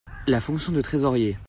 [0.25, 1.37] La fonction de trésorier.